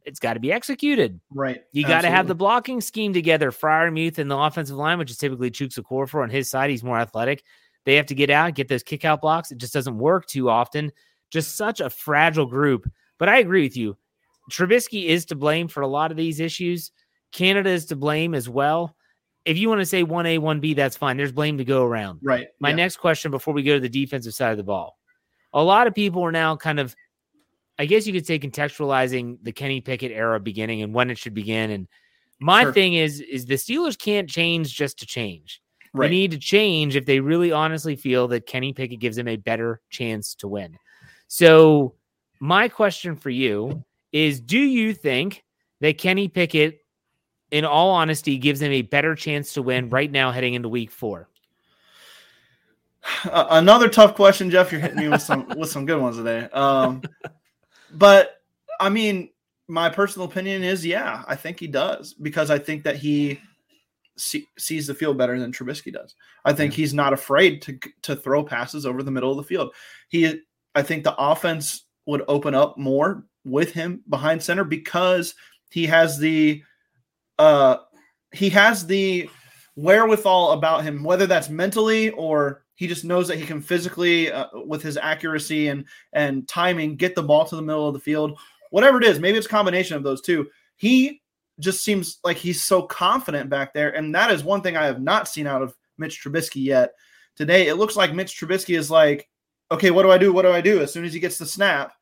[0.06, 1.20] it's got to be executed.
[1.32, 1.64] Right.
[1.72, 3.52] You got to have the blocking scheme together.
[3.52, 7.00] Freiermuth and the offensive line, which is typically Chuks Okorafor on his side, he's more
[7.00, 7.44] athletic.
[7.86, 9.52] They have to get out, get those kick out blocks.
[9.52, 10.92] It just doesn't work too often.
[11.32, 12.90] Just such a fragile group.
[13.20, 13.98] But I agree with you.
[14.52, 16.92] Trubisky is to blame for a lot of these issues.
[17.32, 18.96] Canada is to blame as well.
[19.46, 21.18] If you want to say 1A, 1B, that's fine.
[21.18, 22.20] There's blame to go around.
[22.24, 22.48] Right.
[22.60, 22.76] My yeah.
[22.76, 24.98] next question before we go to the defensive side of the ball.
[25.54, 26.96] A lot of people are now kind of
[27.80, 31.34] I guess you could say contextualizing the Kenny Pickett era beginning and when it should
[31.34, 31.72] begin.
[31.72, 31.88] And
[32.40, 32.74] my sure.
[32.74, 35.62] thing is, is the Steelers can't change just to change.
[35.94, 36.08] Right.
[36.08, 39.38] They need to change if they really honestly feel that Kenny Pickett gives them a
[39.38, 40.78] better chance to win.
[41.28, 41.96] So
[42.40, 45.44] my question for you is: Do you think
[45.82, 46.80] that Kenny Pickett,
[47.52, 50.92] in all honesty, gives them a better chance to win right now heading into Week
[50.92, 51.28] Four?
[53.26, 54.72] Uh, another tough question, Jeff.
[54.72, 56.48] You're hitting me with some with some good ones today.
[56.54, 57.02] Um,
[57.92, 58.42] but
[58.80, 59.30] I mean,
[59.68, 63.40] my personal opinion is, yeah, I think he does because I think that he
[64.18, 66.16] see, sees the field better than Trubisky does.
[66.46, 66.78] I think yeah.
[66.78, 69.74] he's not afraid to to throw passes over the middle of the field.
[70.10, 70.42] He,
[70.76, 75.36] I think the offense would open up more with him behind center because
[75.70, 76.64] he has the,
[77.40, 77.78] uh,
[78.32, 79.30] he has the
[79.76, 84.48] wherewithal about him, whether that's mentally or he just knows that he can physically, uh,
[84.66, 88.40] with his accuracy and and timing, get the ball to the middle of the field.
[88.72, 90.48] Whatever it is, maybe it's combination of those two.
[90.76, 91.22] He
[91.60, 95.02] just seems like he's so confident back there, and that is one thing I have
[95.02, 96.94] not seen out of Mitch Trubisky yet.
[97.36, 99.30] Today, it looks like Mitch Trubisky is like,
[99.72, 100.34] okay, what do I do?
[100.34, 100.82] What do I do?
[100.82, 101.94] As soon as he gets the snap,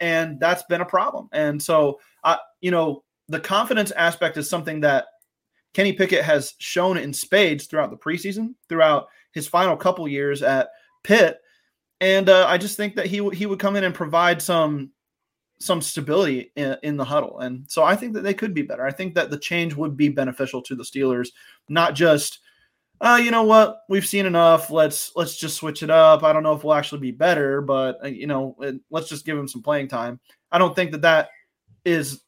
[0.00, 1.28] and that's been a problem.
[1.32, 5.06] And so, I, you know, the confidence aspect is something that
[5.74, 10.70] Kenny Pickett has shown in spades throughout the preseason, throughout his final couple years at
[11.02, 11.38] Pitt,
[12.00, 14.90] and uh, I just think that he w- he would come in and provide some
[15.60, 18.86] some stability in, in, the huddle, and so I think that they could be better.
[18.86, 21.28] I think that the change would be beneficial to the Steelers,
[21.68, 22.40] not just.
[23.00, 23.82] Uh, you know what?
[23.88, 24.70] We've seen enough.
[24.70, 26.24] Let's let's just switch it up.
[26.24, 28.56] I don't know if we'll actually be better, but uh, you know,
[28.90, 30.18] let's just give him some playing time.
[30.50, 31.28] I don't think that that
[31.84, 32.22] is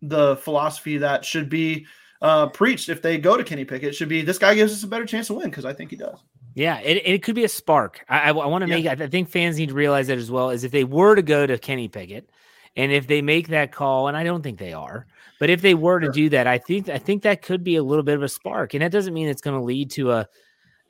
[0.00, 1.86] the philosophy that should be
[2.22, 3.90] uh, preached if they go to Kenny Pickett.
[3.90, 5.90] It should be this guy gives us a better chance to win because I think
[5.90, 6.18] he does.
[6.54, 8.04] Yeah, it, it could be a spark.
[8.08, 8.84] I, I, I want to make.
[8.84, 8.92] Yeah.
[8.92, 10.50] I think fans need to realize that as well.
[10.50, 12.30] Is if they were to go to Kenny Pickett,
[12.76, 15.06] and if they make that call, and I don't think they are,
[15.38, 17.82] but if they were to do that, I think I think that could be a
[17.82, 20.28] little bit of a spark, and that doesn't mean it's going to lead to a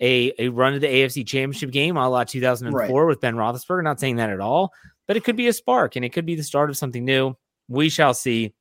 [0.00, 3.09] a, a run to the AFC championship game a la 2004 right.
[3.09, 3.85] with Ben Roethlisberger.
[3.85, 4.72] Not saying that at all,
[5.07, 7.37] but it could be a spark and it could be the start of something new.
[7.68, 8.55] We shall see.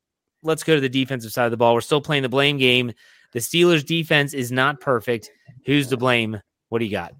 [0.44, 1.74] Let's go to the defensive side of the ball.
[1.74, 2.94] We're still playing the blame game.
[3.34, 5.32] The Steelers defense is not perfect.
[5.65, 6.41] Who's to blame?
[6.70, 7.13] What do you got?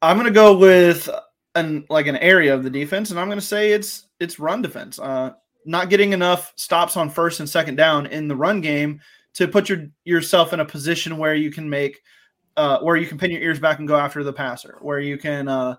[0.00, 1.08] I'm going to go with
[1.54, 4.62] an like an area of the defense, and I'm going to say it's it's run
[4.62, 4.98] defense.
[4.98, 5.32] Uh,
[5.64, 9.00] not getting enough stops on first and second down in the run game
[9.34, 12.02] to put your yourself in a position where you can make
[12.56, 15.16] uh, where you can pin your ears back and go after the passer, where you
[15.16, 15.76] can uh,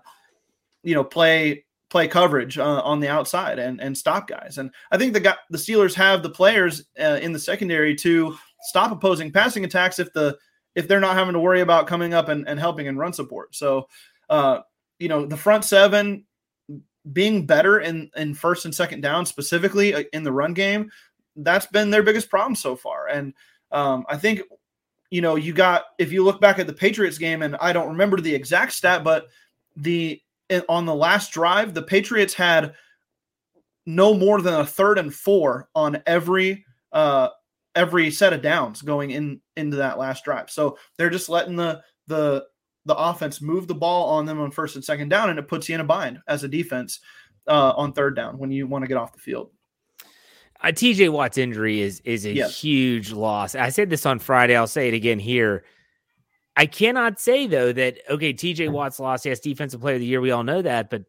[0.82, 4.58] you know play play coverage uh, on the outside and and stop guys.
[4.58, 8.36] And I think the guy, the Steelers have the players uh, in the secondary to
[8.62, 10.36] stop opposing passing attacks if the
[10.74, 13.54] if they're not having to worry about coming up and, and helping in run support.
[13.54, 13.86] So
[14.28, 14.60] uh,
[14.98, 16.24] you know the front seven
[17.12, 20.90] being better in in first and second down specifically uh, in the run game
[21.36, 23.08] that's been their biggest problem so far.
[23.08, 23.34] And
[23.72, 24.42] um, i think
[25.10, 27.88] you know you got if you look back at the patriots game and i don't
[27.88, 29.26] remember the exact stat but
[29.76, 30.20] the
[30.68, 32.74] on the last drive the patriots had
[33.86, 37.28] no more than a third and four on every uh
[37.74, 40.50] every set of downs going in into that last drive.
[40.50, 42.46] So they're just letting the the
[42.86, 45.68] the offense move the ball on them on first and second down, and it puts
[45.68, 47.00] you in a bind as a defense
[47.46, 49.50] uh, on third down when you want to get off the field.
[50.60, 52.58] Uh, TJ Watt's injury is is a yes.
[52.58, 53.54] huge loss.
[53.54, 54.56] I said this on Friday.
[54.56, 55.64] I'll say it again here.
[56.56, 59.26] I cannot say though that okay, TJ Watt's lost.
[59.26, 60.20] Yes, defensive player of the year.
[60.20, 61.04] We all know that, but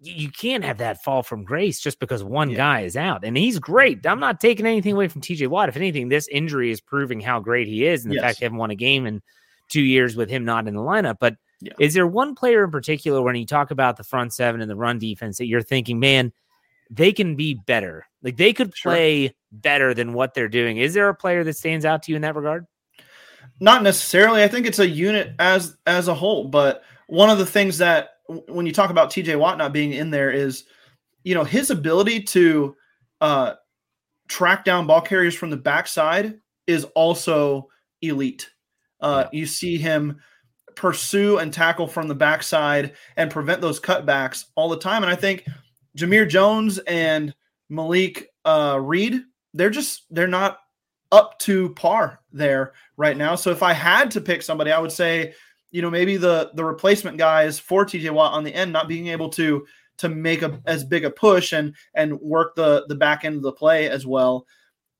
[0.00, 2.56] you can't have that fall from grace just because one yeah.
[2.56, 3.24] guy is out.
[3.24, 4.04] And he's great.
[4.06, 5.68] I'm not taking anything away from TJ Watt.
[5.68, 8.24] If anything, this injury is proving how great he is, and the yes.
[8.24, 9.22] fact they haven't won a game in
[9.68, 11.16] two years with him not in the lineup.
[11.20, 11.72] But yeah.
[11.78, 14.76] is there one player in particular when you talk about the front seven and the
[14.76, 16.32] run defense that you're thinking, man,
[16.90, 18.06] they can be better?
[18.22, 19.34] Like they could play sure.
[19.52, 20.76] better than what they're doing.
[20.78, 22.66] Is there a player that stands out to you in that regard?
[23.60, 24.42] Not necessarily.
[24.42, 26.44] I think it's a unit as as a whole.
[26.48, 28.10] But one of the things that
[28.48, 30.64] when you talk about TJ Watt not being in there is,
[31.22, 32.76] you know, his ability to
[33.20, 33.54] uh,
[34.28, 37.68] track down ball carriers from the backside is also
[38.02, 38.50] elite.
[39.00, 39.26] Uh.
[39.32, 40.20] You see him
[40.76, 45.02] pursue and tackle from the backside and prevent those cutbacks all the time.
[45.02, 45.44] And I think
[45.98, 47.34] Jamir Jones and
[47.68, 49.22] Malik uh, Reed,
[49.54, 50.58] they're just they're not
[51.10, 53.34] up to par there right now.
[53.34, 55.34] So if I had to pick somebody, I would say,
[55.70, 59.08] you know, maybe the the replacement guys for TJ Watt on the end not being
[59.08, 59.66] able to
[59.98, 63.42] to make a as big a push and and work the the back end of
[63.42, 64.46] the play as well.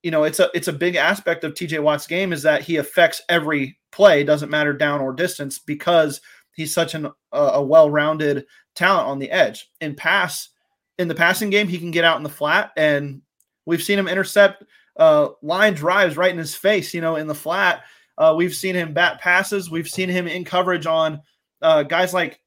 [0.03, 2.77] You know, it's a it's a big aspect of TJ Watt's game is that he
[2.77, 6.21] affects every play doesn't matter down or distance because
[6.55, 9.71] he's such an, a well-rounded talent on the edge.
[9.81, 10.51] In pass,
[10.99, 13.23] in the passing game, he can get out in the flat, and
[13.65, 14.65] we've seen him intercept
[14.99, 16.95] uh, line drives right in his face.
[16.95, 17.85] You know, in the flat,
[18.19, 19.71] uh, we've seen him bat passes.
[19.71, 21.23] We've seen him in coverage on
[21.63, 22.41] uh, guys like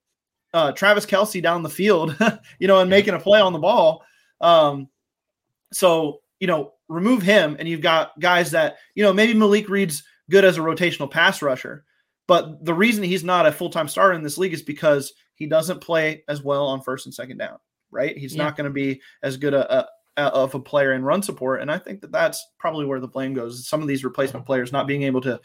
[0.53, 2.15] uh, Travis Kelce down the field.
[2.59, 4.03] you know, and making a play on the ball.
[4.39, 4.89] Um,
[5.73, 10.03] so you know, remove him, and you've got guys that you know maybe Malik Reed's
[10.29, 11.83] good as a rotational pass rusher.
[12.27, 15.47] But the reason he's not a full time starter in this league is because he
[15.47, 17.57] doesn't play as well on first and second down,
[17.91, 18.15] right?
[18.15, 18.43] He's yeah.
[18.43, 19.87] not going to be as good a,
[20.17, 21.61] a, of a player in run support.
[21.61, 23.67] And I think that that's probably where the blame goes.
[23.67, 25.39] Some of these replacement players not being able to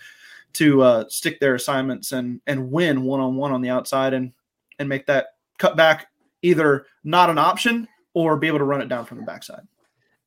[0.54, 4.32] to uh, stick their assignments and and win one on one on the outside and
[4.78, 6.08] and make that cut back
[6.42, 9.66] either not an option or be able to run it down from the backside.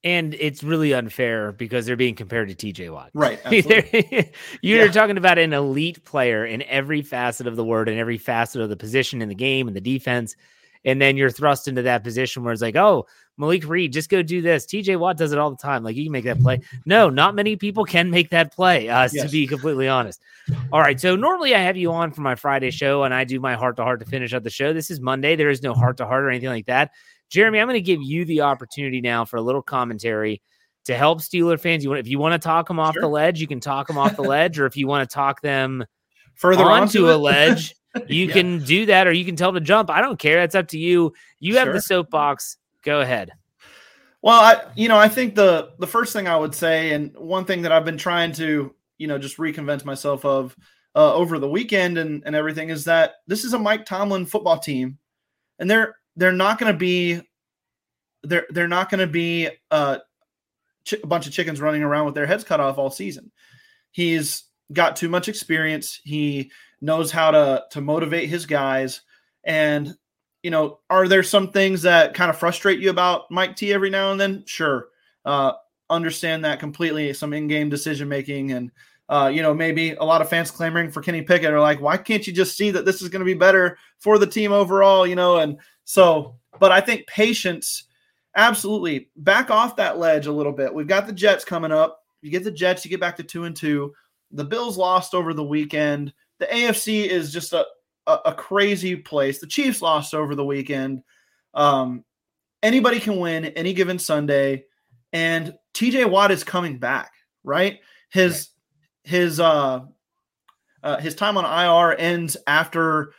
[0.03, 3.09] And it's really unfair because they're being compared to TJ Watt.
[3.13, 3.39] Right.
[4.61, 4.91] You're yeah.
[4.91, 8.69] talking about an elite player in every facet of the word and every facet of
[8.69, 10.35] the position in the game and the defense.
[10.85, 14.23] And then you're thrust into that position where it's like, oh, Malik Reed, just go
[14.23, 14.65] do this.
[14.65, 15.83] TJ Watt does it all the time.
[15.83, 16.61] Like, you can make that play.
[16.85, 19.25] No, not many people can make that play, uh, yes.
[19.25, 20.21] to be completely honest.
[20.71, 20.99] All right.
[20.99, 23.75] So, normally I have you on for my Friday show and I do my heart
[23.77, 24.73] to heart to finish up the show.
[24.73, 25.35] This is Monday.
[25.35, 26.91] There is no heart to heart or anything like that.
[27.29, 30.41] Jeremy, I'm going to give you the opportunity now for a little commentary
[30.85, 31.83] to help Steeler fans.
[31.83, 33.01] You want, if you want to talk them off sure.
[33.01, 35.41] the ledge, you can talk them off the ledge, or if you want to talk
[35.41, 35.85] them
[36.35, 37.75] further onto, onto a ledge,
[38.07, 38.33] you yeah.
[38.33, 39.89] can do that, or you can tell them to jump.
[39.89, 40.39] I don't care.
[40.39, 41.13] That's up to you.
[41.39, 41.73] You have sure.
[41.73, 42.57] the soapbox.
[42.87, 43.33] Go ahead.
[44.21, 47.43] Well, I you know I think the the first thing I would say, and one
[47.43, 50.55] thing that I've been trying to you know just reconvince myself of
[50.95, 54.57] uh, over the weekend and and everything is that this is a Mike Tomlin football
[54.57, 54.99] team,
[55.59, 57.21] and they're they're not going to be
[58.23, 59.97] they're they're not going to be uh,
[60.85, 63.33] ch- a bunch of chickens running around with their heads cut off all season.
[63.91, 65.99] He's got too much experience.
[66.05, 69.01] He knows how to to motivate his guys.
[69.43, 69.93] And
[70.43, 73.89] you know, are there some things that kind of frustrate you about Mike T every
[73.89, 74.43] now and then?
[74.45, 74.87] Sure.
[75.25, 75.53] Uh,
[75.89, 77.13] understand that completely.
[77.13, 78.71] Some in-game decision making and
[79.09, 81.95] uh, you know, maybe a lot of fans clamoring for Kenny Pickett are like, why
[81.95, 85.07] can't you just see that this is going to be better for the team overall?
[85.07, 87.85] You know, and so, but I think patience,
[88.35, 90.73] absolutely, back off that ledge a little bit.
[90.73, 92.03] We've got the Jets coming up.
[92.21, 93.93] You get the Jets, you get back to two and two.
[94.31, 96.11] The Bills lost over the weekend.
[96.39, 97.65] The AFC is just a
[98.07, 99.39] a, a crazy place.
[99.39, 101.03] The Chiefs lost over the weekend.
[101.53, 102.03] Um,
[102.63, 104.65] anybody can win any given Sunday,
[105.13, 107.11] and TJ Watt is coming back.
[107.43, 107.79] Right,
[108.09, 108.49] his
[109.03, 109.81] his uh,
[110.83, 113.13] uh, his time on IR ends after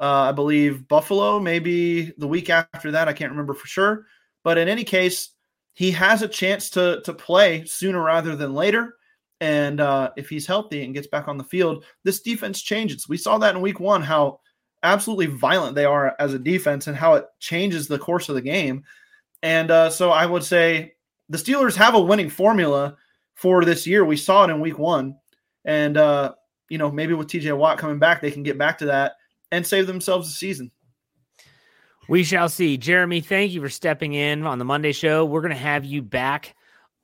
[0.00, 3.08] uh, I believe Buffalo, maybe the week after that.
[3.08, 4.06] I can't remember for sure,
[4.42, 5.30] but in any case,
[5.74, 8.96] he has a chance to to play sooner rather than later.
[9.40, 13.08] And uh, if he's healthy and gets back on the field, this defense changes.
[13.08, 14.40] We saw that in week one, how
[14.82, 18.42] absolutely violent they are as a defense and how it changes the course of the
[18.42, 18.84] game.
[19.42, 20.94] And uh, so I would say
[21.28, 22.96] the Steelers have a winning formula
[23.34, 24.04] for this year.
[24.04, 25.16] We saw it in week one.
[25.64, 26.34] And, uh,
[26.68, 29.14] you know, maybe with TJ Watt coming back, they can get back to that
[29.50, 30.70] and save themselves a season.
[32.08, 32.76] We shall see.
[32.76, 35.24] Jeremy, thank you for stepping in on the Monday show.
[35.24, 36.54] We're going to have you back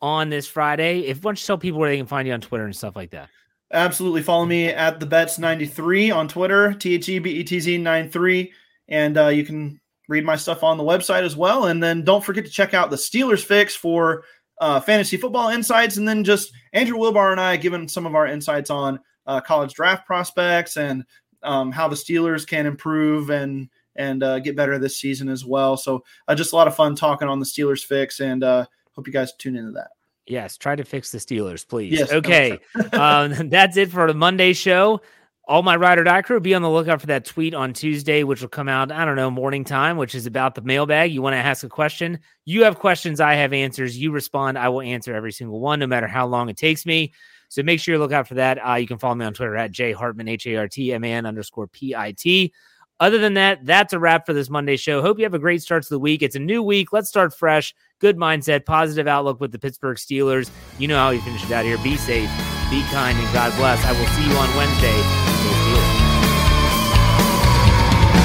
[0.00, 1.00] on this Friday.
[1.00, 3.10] If why don't tell people where they can find you on Twitter and stuff like
[3.10, 3.28] that.
[3.72, 4.22] Absolutely.
[4.22, 7.78] Follow me at the Betz 93 on Twitter, T H E B E T Z
[7.78, 8.52] 93.
[8.88, 11.66] And uh, you can read my stuff on the website as well.
[11.66, 14.24] And then don't forget to check out the Steelers Fix for
[14.60, 15.96] uh, fantasy football insights.
[15.96, 19.74] And then just Andrew Wilbar and I giving some of our insights on uh, college
[19.74, 21.04] draft prospects and
[21.42, 25.76] um, how the Steelers can improve and and uh, get better this season as well.
[25.76, 28.20] So uh, just a lot of fun talking on the Steelers Fix.
[28.20, 28.66] And uh,
[28.96, 29.88] hope you guys tune into that.
[30.26, 31.92] Yes, try to fix the Steelers, please.
[31.92, 32.58] Yes, okay,
[32.92, 35.00] um, that's it for the Monday show.
[35.48, 38.24] All my ride or die crew, be on the lookout for that tweet on Tuesday,
[38.24, 41.12] which will come out, I don't know, morning time, which is about the mailbag.
[41.12, 42.18] You want to ask a question?
[42.44, 43.96] You have questions, I have answers.
[43.96, 47.12] You respond, I will answer every single one, no matter how long it takes me.
[47.48, 48.58] So make sure you look out for that.
[48.58, 51.04] Uh, you can follow me on Twitter at J Hartman, H A R T M
[51.04, 52.52] A N underscore P I T.
[52.98, 55.02] Other than that, that's a wrap for this Monday show.
[55.02, 56.22] Hope you have a great start to the week.
[56.22, 56.94] It's a new week.
[56.94, 57.74] Let's start fresh.
[57.98, 60.50] Good mindset, positive outlook with the Pittsburgh Steelers.
[60.78, 61.76] You know how you finish it out here.
[61.78, 62.30] Be safe,
[62.70, 63.84] be kind, and God bless.
[63.84, 64.96] I will see you on Wednesday.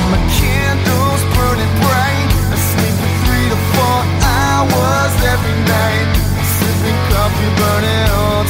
[0.08, 2.32] My candles burning bright.
[2.32, 6.16] I sleep for three to four hours every night.
[6.48, 8.44] Sipping coffee, burning all